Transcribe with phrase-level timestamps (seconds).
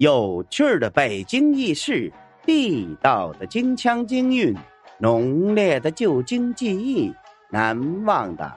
[0.00, 2.10] 有趣的北京轶事，
[2.46, 4.56] 地道的京腔京韵，
[4.98, 7.12] 浓烈的旧京记忆，
[7.50, 8.50] 难忘的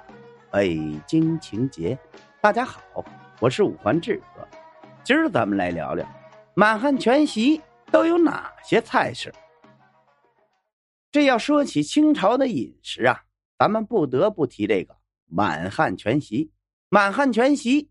[0.49, 1.99] 北京情节。
[2.39, 3.03] 大家好，
[3.41, 4.47] 我是五环志哥，
[5.03, 6.07] 今儿咱们来聊聊
[6.55, 7.60] 满汉全席
[7.91, 9.29] 都有哪些菜式。
[11.12, 13.21] 这要说起清朝的饮食啊，
[13.60, 16.49] 咱们不得不提这个满汉全席。
[16.88, 17.89] 满汉全席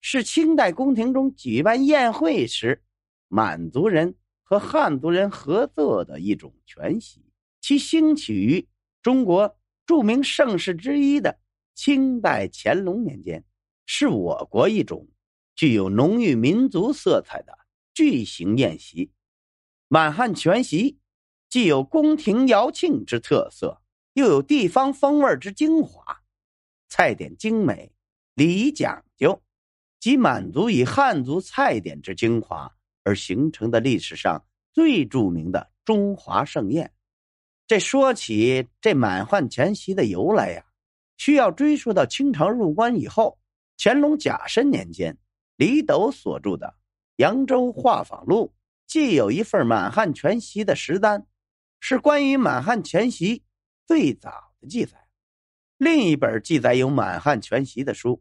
[0.00, 2.84] 是清代宫廷中举办宴会时。
[3.28, 7.24] 满族人和汉族人合作的一种全席，
[7.60, 8.68] 其兴起于
[9.02, 11.38] 中国著名盛世之一的
[11.74, 13.44] 清代乾隆年间，
[13.86, 15.08] 是我国一种
[15.54, 17.58] 具有浓郁民族色彩的
[17.92, 19.12] 巨型宴席。
[19.88, 20.98] 满汉全席
[21.48, 23.80] 既有宫廷瑶庆之特色，
[24.14, 26.22] 又有地方风味之精华，
[26.88, 27.92] 菜点精美，
[28.34, 29.42] 礼仪讲究，
[30.00, 32.75] 集满族与汉族菜点之精华。
[33.06, 36.92] 而形成的历史上最著名的中华盛宴，
[37.68, 40.64] 这说起这满汉全席的由来呀，
[41.16, 43.38] 需要追溯到清朝入关以后，
[43.78, 45.16] 乾隆甲申年间，
[45.56, 46.66] 李斗所著的
[47.22, 48.52] 《扬州画舫录》
[48.88, 51.24] 既有一份满汉全席的食单，
[51.78, 53.44] 是关于满汉全席
[53.86, 54.98] 最早的记载；
[55.76, 58.20] 另一本记载有满汉全席的书，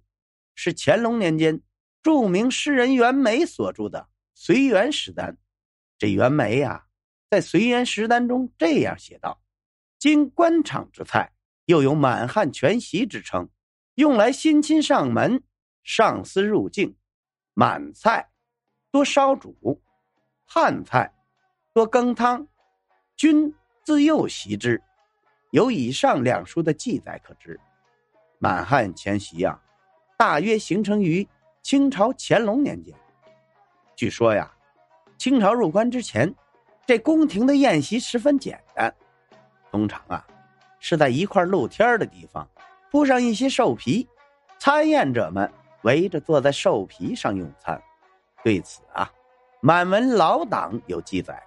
[0.53, 1.59] 是乾隆年间
[2.03, 4.09] 著名诗人袁枚所著的。
[4.37, 5.37] 随园食单，
[5.97, 6.85] 这袁枚呀，
[7.29, 9.41] 在随园食单中这样写道
[9.97, 11.31] ：“今官场之菜，
[11.65, 13.49] 又有满汉全席之称，
[13.95, 15.41] 用来新亲上门、
[15.83, 16.95] 上司入境。
[17.53, 18.29] 满菜
[18.91, 19.81] 多烧煮，
[20.43, 21.13] 汉菜
[21.73, 22.45] 多羹汤，
[23.15, 23.55] 均
[23.85, 24.83] 自幼习之。
[25.51, 27.57] 有以上两书的记载可知，
[28.37, 29.57] 满汉全席呀，
[30.17, 31.25] 大约形成于
[31.63, 32.93] 清朝乾隆年间。”
[33.95, 34.51] 据说呀，
[35.17, 36.33] 清朝入关之前，
[36.85, 38.93] 这宫廷的宴席十分简单，
[39.71, 40.25] 通常啊
[40.79, 42.47] 是在一块露天的地方
[42.91, 44.07] 铺上一些兽皮，
[44.59, 45.49] 参宴者们
[45.83, 47.81] 围着坐在兽皮上用餐。
[48.43, 49.09] 对此啊，
[49.61, 51.41] 满文老党有记载，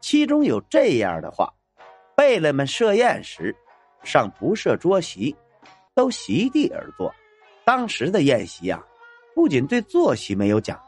[0.00, 1.52] 其中有这样的话：
[2.16, 3.54] 贝勒们设宴时，
[4.02, 5.36] 尚不设桌席，
[5.94, 7.12] 都席地而坐。
[7.64, 8.82] 当时的宴席啊，
[9.34, 10.87] 不仅对坐席没有讲究。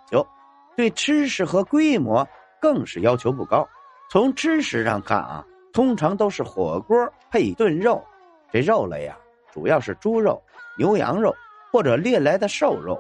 [0.81, 2.27] 对吃食和规模
[2.59, 3.69] 更是要求不高。
[4.11, 6.97] 从吃食上看啊，通常都是火锅
[7.31, 8.03] 配炖肉，
[8.51, 9.15] 这肉类呀，
[9.53, 10.43] 主要是猪肉、
[10.79, 11.37] 牛羊肉
[11.71, 12.99] 或者猎来的瘦肉。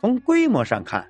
[0.00, 1.04] 从规模上看，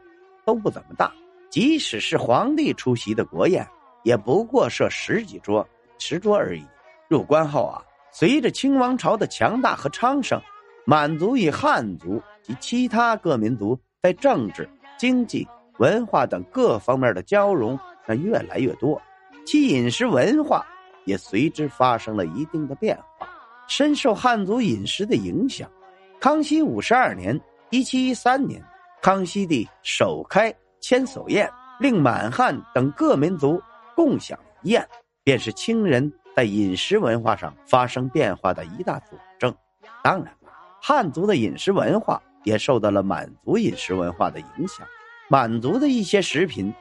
[0.47, 1.13] 都不怎么大。
[1.51, 3.69] 即使是皇帝出席的国宴，
[4.03, 5.69] 也不过设十几桌、
[5.99, 6.65] 十桌而已。
[7.11, 10.41] 入关后啊，随着清王朝的强大和昌盛，
[10.87, 14.67] 满族与汉族及其他各民族在政治、
[14.97, 15.47] 经济。
[15.79, 19.01] 文化等各方面的交融，那越来越多，
[19.45, 20.65] 其饮食文化
[21.05, 23.29] 也随之发生了一定的变化，
[23.69, 25.71] 深受汉族饮食的影响。
[26.19, 27.39] 康熙五十二年
[27.71, 28.63] （一七一三年），
[29.03, 33.61] 康熙帝首开千叟宴，令满汉等各民族
[33.95, 34.87] 共享宴，
[35.23, 39.55] 便是清人在饮食文化上发生变化的一大佐证。
[40.03, 40.35] 当然，
[40.81, 44.87] 汉族的饮食文化也受到了满族饮食文化的影响。
[45.29, 46.73] 满族的一些食品，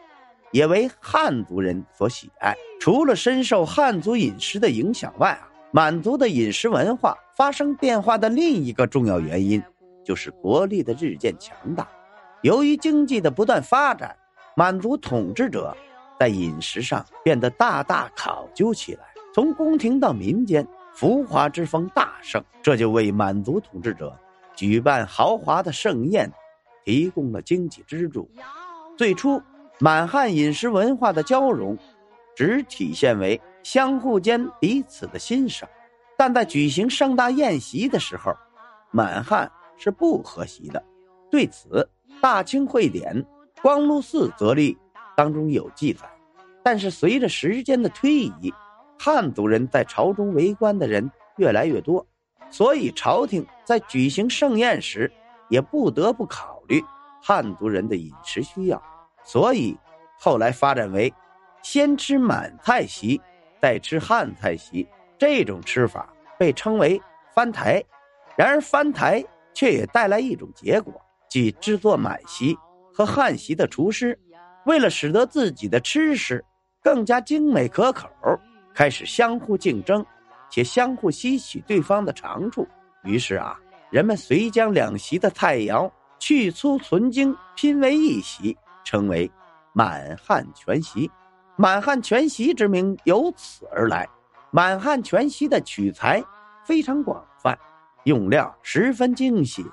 [0.51, 2.55] 也为汉族人所喜爱。
[2.79, 9.61] 除了深受汉族饮食的影响外啊，满族的饮食文化发生变化的另一个重要原因，
[10.03, 11.87] 就是国力的日渐强大。
[12.43, 14.15] 由于经济的不断发展，
[14.55, 15.75] 满族统治者
[16.19, 19.05] 在饮食上变得大大考究起来。
[19.33, 24.15] 从宫廷到民间，浮华之风大盛，这就为满族统治者
[24.55, 26.31] 举办豪华的盛宴。
[26.85, 28.29] 提供了经济支柱。
[28.95, 29.41] 最初，
[29.79, 31.75] 满汉饮食文化的交融，
[32.35, 35.67] 只体现为相互间彼此的欣赏，
[36.15, 38.31] 但在举行盛大宴席的时候，
[38.91, 40.81] 满汉是不和席的。
[41.31, 41.89] 对此，
[42.21, 43.15] 《大清会典·
[43.63, 44.73] 光禄寺则例》
[45.17, 46.07] 当中有记载。
[46.63, 48.53] 但是，随着时间的推移，
[48.99, 52.05] 汉族人在朝中围观的人越来越多，
[52.51, 55.11] 所以朝廷在举行盛宴时。
[55.47, 56.83] 也不得不考虑
[57.21, 58.81] 汉族人的饮食需要，
[59.23, 59.77] 所以
[60.19, 61.13] 后来发展为
[61.63, 63.19] 先吃满菜席，
[63.61, 64.87] 再吃汉菜席。
[65.17, 66.07] 这种吃法
[66.37, 67.01] 被称为
[67.33, 67.83] 翻台。
[68.35, 69.23] 然而翻台
[69.53, 70.93] 却也带来一种结果，
[71.29, 72.57] 即制作满席
[72.93, 74.19] 和汉席的厨师，
[74.65, 76.43] 为了使得自己的吃食
[76.83, 78.09] 更加精美可口，
[78.73, 80.05] 开始相互竞争，
[80.49, 82.67] 且相互吸取对方的长处。
[83.03, 83.59] 于是啊。
[83.91, 85.89] 人们遂将两席的菜肴
[86.19, 89.29] 去粗存精拼为一席，称为
[89.73, 91.09] 满汉全席。
[91.55, 94.07] 满汉全席之名由此而来。
[94.51, 96.23] 满汉全席的取材
[96.63, 97.57] 非常广泛，
[98.05, 99.65] 用料十分精细，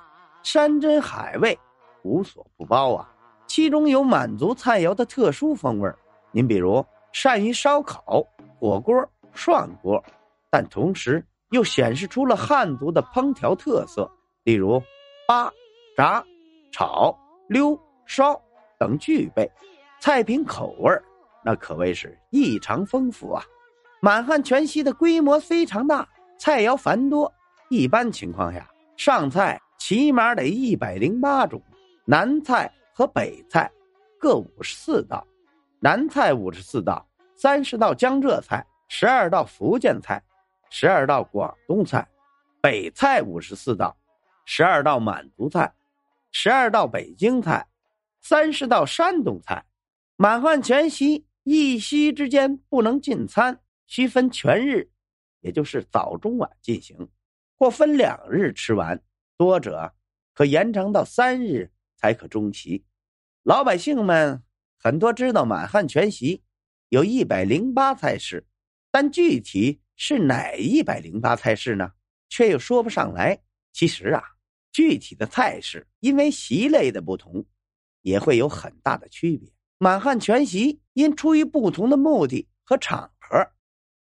[0.42, 1.58] 山珍海味
[2.02, 3.08] 无所不包啊。
[3.46, 5.92] 其中有满族菜肴的特殊风味
[6.30, 8.24] 您比如善于烧烤、
[8.58, 10.02] 火锅、涮锅，
[10.50, 14.10] 但同时又显示出了汉族的烹调特色，
[14.44, 14.82] 例如
[15.28, 15.52] 扒、
[15.96, 16.24] 炸、
[16.72, 17.16] 炒、
[17.48, 18.42] 溜、烧
[18.76, 19.48] 等具备。
[20.00, 20.90] 菜品口味
[21.44, 23.44] 那可谓是异常丰富啊。
[24.00, 27.32] 满汉全席的规模非常大，菜肴繁多，
[27.69, 31.62] 一般情况下上菜起码得一百零八种，
[32.04, 32.72] 南菜。
[32.94, 33.72] 和北菜
[34.20, 35.26] 各五十四道，
[35.80, 40.22] 南菜五十四道，三十道江浙菜，十二道福建菜，
[40.68, 42.06] 十二道广东菜；
[42.60, 43.96] 北菜五十四道，
[44.44, 45.72] 十二道满族菜，
[46.32, 47.69] 十二道北京菜，
[48.20, 49.64] 三十道山东菜。
[50.17, 54.90] 满汉全席一夕之间不能进餐，需分全日，
[55.40, 57.08] 也就是早中晚进行，
[57.56, 59.00] 或分两日吃完，
[59.37, 59.94] 多者
[60.34, 61.70] 可延长到三日。
[62.02, 62.85] 才可中席。
[63.44, 64.43] 老百姓们
[64.76, 66.43] 很多知道满汉全席
[66.88, 68.44] 有一百零八菜式，
[68.90, 71.93] 但具体是哪一百零八菜式呢？
[72.28, 73.40] 却又说不上来。
[73.73, 74.20] 其实啊，
[74.72, 77.44] 具体的菜式因为席类的不同，
[78.00, 79.52] 也会有很大的区别。
[79.78, 83.52] 满汉全席因出于不同的目的和场合，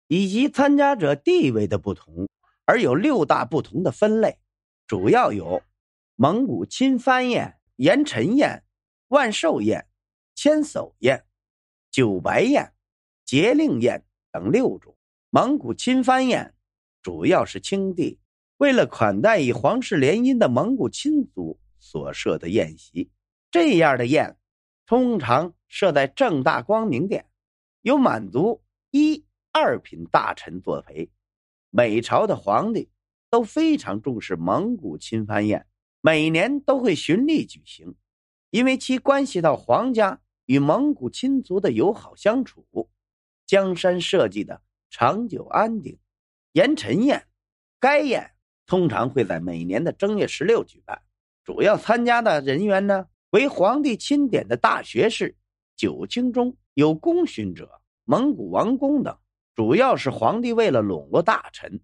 [0.09, 2.29] 以及参加者地位的不同，
[2.65, 4.39] 而有六大不同的分类，
[4.87, 5.63] 主要有
[6.17, 7.61] 蒙古亲藩宴。
[7.77, 8.63] 盐陈宴、
[9.09, 9.89] 万寿宴、
[10.37, 11.25] 千叟宴、
[11.91, 12.73] 九白宴、
[13.25, 14.97] 节令宴等六种。
[15.31, 16.55] 蒙古亲藩宴
[17.03, 18.21] 主要是清帝
[18.57, 23.11] 为了款待以皇室联姻的蒙古亲族所设的宴席。
[23.51, 24.37] 这样的宴
[24.87, 27.27] 通常设在正大光明殿，
[27.83, 31.11] 由满族一二品大臣作陪。
[31.71, 32.91] 每朝的皇帝
[33.31, 35.67] 都非常重视蒙古亲藩宴。
[36.01, 37.95] 每年都会循例举行，
[38.51, 42.91] 因为其关系到皇家与蒙古亲族的友好相处，
[43.47, 44.61] 江山社稷的
[44.91, 45.99] 长久安定。
[46.53, 47.27] 严陈宴，
[47.81, 48.34] 该宴
[48.67, 51.01] 通常会在每年的正月十六举办，
[51.45, 55.37] 主要参加的人员呢为皇帝钦点的大学士、
[55.77, 59.19] 九卿中有功勋者、蒙古王公等，
[59.55, 61.81] 主要是皇帝为了笼络大臣、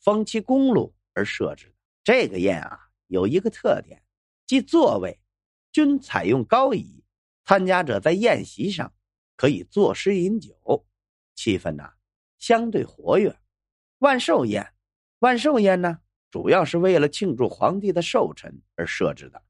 [0.00, 1.74] 封其公禄而设置的。
[2.02, 2.80] 这个宴啊。
[3.08, 4.02] 有一个特点，
[4.48, 5.20] 即座位
[5.70, 7.04] 均采用高椅，
[7.44, 8.92] 参加者在宴席上
[9.36, 10.84] 可以作诗饮酒，
[11.36, 11.88] 气氛呢
[12.36, 13.32] 相对活跃。
[13.98, 14.72] 万寿宴，
[15.20, 16.00] 万寿宴呢
[16.30, 19.42] 主要是为了庆祝皇帝的寿辰而设置的，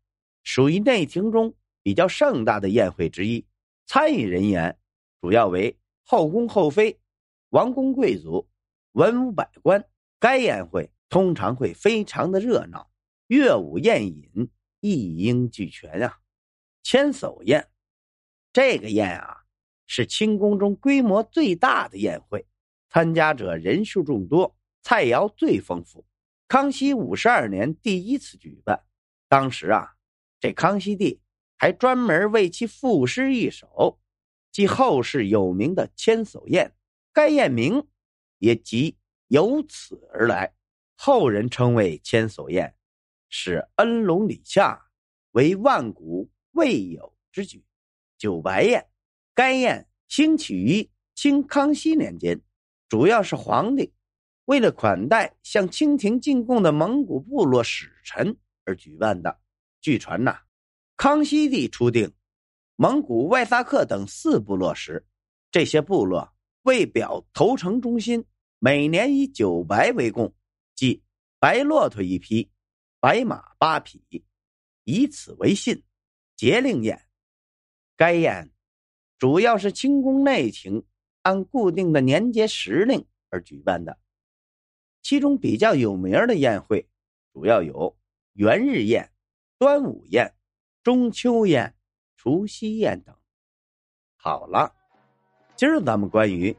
[0.42, 3.44] 属于内廷中比较盛大的宴会之一。
[3.86, 4.78] 参与人员
[5.20, 6.98] 主要为后宫后妃、
[7.50, 8.48] 王公贵族、
[8.92, 9.84] 文武百官。
[10.18, 12.90] 该宴会通常会非常的热闹。
[13.26, 14.50] 乐舞宴饮
[14.80, 16.18] 一应俱全啊！
[16.82, 17.68] 千叟宴，
[18.50, 19.44] 这个宴啊
[19.86, 22.46] 是清宫中规模最大的宴会，
[22.88, 26.06] 参加者人数众多，菜肴最丰富。
[26.48, 28.84] 康熙五十二年第一次举办，
[29.28, 29.96] 当时啊，
[30.38, 31.20] 这康熙帝
[31.56, 33.98] 还专门为其赋诗一首，
[34.52, 36.72] 即后世有名的千叟宴。
[37.12, 37.88] 该宴名
[38.38, 40.54] 也即由此而来，
[40.94, 42.74] 后人称为千叟宴。
[43.28, 44.86] 是恩隆礼下，
[45.32, 47.64] 为万古未有之举。
[48.16, 48.88] 九白宴，
[49.34, 52.40] 该宴兴起于清康熙年间，
[52.88, 53.92] 主要是皇帝
[54.46, 59.40] 为了款待向清廷进贡的蒙古部落使臣而举办的。
[59.80, 60.38] 据传呐，
[60.96, 62.12] 康熙帝初定
[62.76, 65.06] 蒙古外萨克等四部落时，
[65.50, 68.24] 这些部落为表投诚忠心，
[68.58, 70.34] 每年以九白为贡，
[70.74, 71.02] 即
[71.38, 72.50] 白骆驼一匹。
[72.98, 74.02] 白马八匹，
[74.82, 75.82] 以此为信。
[76.34, 77.06] 节令宴，
[77.96, 78.50] 该宴
[79.18, 80.84] 主要是清宫内廷
[81.22, 83.98] 按固定的年节时令而举办的。
[85.06, 86.84] 其中比较有名的宴会，
[87.32, 87.96] 主要有
[88.32, 89.08] 元日宴、
[89.56, 90.34] 端午宴、
[90.82, 91.72] 中秋宴、
[92.16, 93.14] 除夕宴等。
[94.16, 94.74] 好了，
[95.54, 96.56] 今儿咱们关于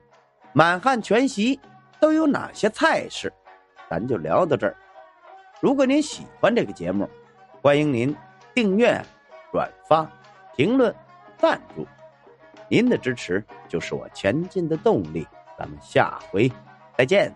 [0.54, 1.60] 满汉全席
[2.00, 3.34] 都有哪些菜式，
[3.90, 4.78] 咱就聊到这儿。
[5.60, 7.06] 如果您喜欢这个节目，
[7.62, 8.16] 欢迎您
[8.56, 8.98] 订阅、
[9.52, 10.10] 转发、
[10.56, 10.96] 评论、
[11.38, 11.86] 赞助，
[12.70, 15.28] 您的支持就是我前进的动力。
[15.60, 16.50] 咱们下回
[16.98, 17.36] 再见。